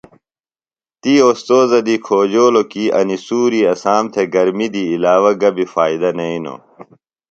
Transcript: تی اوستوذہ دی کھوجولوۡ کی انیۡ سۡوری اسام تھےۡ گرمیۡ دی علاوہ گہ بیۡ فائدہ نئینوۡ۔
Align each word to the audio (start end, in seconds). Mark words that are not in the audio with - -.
تی 1.01 1.13
اوستوذہ 1.25 1.79
دی 1.87 1.95
کھوجولوۡ 2.05 2.67
کی 2.71 2.83
انیۡ 2.99 3.21
سۡوری 3.25 3.61
اسام 3.73 4.03
تھےۡ 4.13 4.29
گرمیۡ 4.33 4.71
دی 4.73 4.83
علاوہ 4.95 5.31
گہ 5.41 5.49
بیۡ 5.55 5.69
فائدہ 5.73 6.09
نئینوۡ۔ 6.17 6.59